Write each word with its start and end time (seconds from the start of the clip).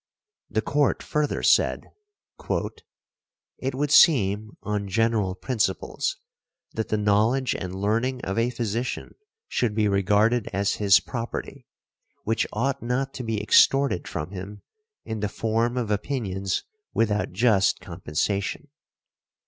The 0.49 0.63
Court 0.63 1.03
further 1.03 1.43
said, 1.43 1.83
"It 3.59 3.75
would 3.75 3.91
seem, 3.91 4.57
on 4.63 4.87
general 4.87 5.35
principles, 5.35 6.17
that 6.73 6.87
the 6.87 6.97
knowledge 6.97 7.53
and 7.53 7.75
learning 7.79 8.25
of 8.25 8.35
a 8.39 8.49
physician 8.49 9.13
should 9.47 9.75
be 9.75 9.87
regarded 9.87 10.49
as 10.53 10.77
his 10.81 10.99
property, 10.99 11.67
which 12.23 12.47
ought 12.51 12.81
not 12.81 13.13
to 13.13 13.23
be 13.23 13.39
extorted 13.43 14.07
from 14.07 14.31
him 14.31 14.63
in 15.05 15.19
the 15.19 15.29
form 15.29 15.77
of 15.77 15.91
opinions 15.91 16.63
without 16.95 17.31
just 17.31 17.79
compensation." 17.79 18.69